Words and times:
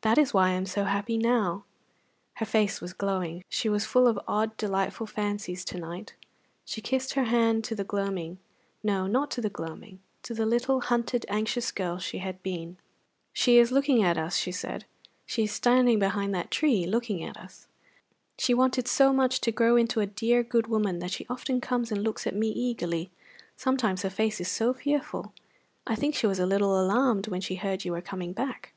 That 0.00 0.18
is 0.18 0.34
why 0.34 0.48
I 0.48 0.54
am 0.54 0.66
so 0.66 0.82
happy 0.82 1.16
now." 1.16 1.64
Her 2.38 2.44
face 2.44 2.80
was 2.80 2.92
glowing. 2.92 3.44
She 3.48 3.68
was 3.68 3.84
full 3.86 4.08
of 4.08 4.18
odd, 4.26 4.56
delightful 4.56 5.06
fancies 5.06 5.64
to 5.66 5.78
night. 5.78 6.16
She 6.64 6.80
kissed 6.80 7.12
her 7.14 7.22
hand 7.22 7.62
to 7.66 7.76
the 7.76 7.84
gloaming; 7.84 8.38
no, 8.82 9.06
not 9.06 9.30
to 9.30 9.40
the 9.40 9.48
gloaming 9.48 10.00
to 10.24 10.34
the 10.34 10.44
little 10.44 10.80
hunted, 10.80 11.24
anxious 11.28 11.70
girl 11.70 11.98
she 11.98 12.18
had 12.18 12.42
been. 12.42 12.78
[Illustration: 12.80 12.80
"She 13.32 13.58
is 13.58 13.68
standing 13.68 14.00
behind 14.00 14.24
that 14.24 14.40
tree 14.40 14.42
looking 14.42 14.42
at 14.42 14.42
us."] 14.42 14.44
"She 14.44 14.54
is 14.54 14.58
looking 14.58 15.22
at 15.22 15.28
us," 15.28 15.28
she 15.28 15.28
said. 15.30 15.32
"She 15.32 15.44
is 15.44 15.52
standing 15.52 15.98
behind 16.00 16.34
that 16.34 16.50
tree 16.50 16.86
looking 16.86 17.22
at 17.22 17.36
us. 17.36 17.66
She 18.38 18.54
wanted 18.84 18.88
so 18.88 19.12
much 19.12 19.40
to 19.42 19.52
grow 19.52 19.76
into 19.76 20.00
a 20.00 20.06
dear, 20.06 20.42
good 20.42 20.66
woman 20.66 20.98
that 20.98 21.12
she 21.12 21.26
often 21.30 21.60
comes 21.60 21.92
and 21.92 22.02
looks 22.02 22.26
at 22.26 22.34
me 22.34 22.48
eagerly. 22.48 23.12
Sometimes 23.56 24.02
her 24.02 24.10
face 24.10 24.40
is 24.40 24.48
so 24.48 24.74
fearful! 24.74 25.32
I 25.86 25.94
think 25.94 26.16
she 26.16 26.26
was 26.26 26.40
a 26.40 26.44
little 26.44 26.76
alarmed 26.80 27.28
when 27.28 27.40
she 27.40 27.54
heard 27.54 27.84
you 27.84 27.92
were 27.92 28.02
coming 28.02 28.32
back." 28.32 28.72